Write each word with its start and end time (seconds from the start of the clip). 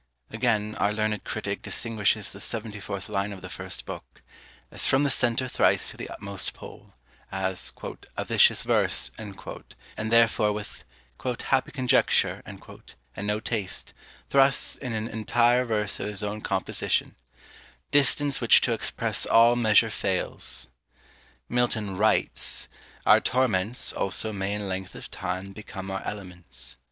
Again, 0.31 0.73
our 0.79 0.91
learned 0.91 1.23
critic 1.25 1.61
distinguishes 1.61 2.33
the 2.33 2.39
74th 2.39 3.07
line 3.07 3.31
of 3.31 3.43
the 3.43 3.51
first 3.51 3.85
book 3.85 4.23
As 4.71 4.87
from 4.87 5.03
the 5.03 5.11
centre 5.11 5.47
thrice 5.47 5.91
to 5.91 5.95
the 5.97 6.09
utmost 6.09 6.55
pole, 6.55 6.95
as 7.31 7.71
"a 8.17 8.25
vicious 8.25 8.63
verse," 8.63 9.11
and 9.19 10.11
therefore 10.11 10.53
with 10.53 10.83
"happy 11.19 11.71
conjecture," 11.71 12.41
and 12.47 12.63
no 13.27 13.39
taste, 13.39 13.93
thrusts 14.31 14.75
in 14.75 14.93
an 14.93 15.07
entire 15.07 15.65
verse 15.65 15.99
of 15.99 16.07
his 16.07 16.23
own 16.23 16.41
composition 16.41 17.13
DISTANCE 17.91 18.41
WHICH 18.41 18.61
TO 18.61 18.73
EXPRESS 18.73 19.27
ALL 19.27 19.55
MEASURE 19.55 19.91
FAILS. 19.91 20.67
Milton 21.47 21.95
writes, 21.95 22.67
Our 23.05 23.19
torments, 23.21 23.93
also, 23.93 24.33
may 24.33 24.53
in 24.55 24.67
length 24.67 24.95
of 24.95 25.11
time 25.11 25.53
Become 25.53 25.91
our 25.91 26.03
elements. 26.03 26.77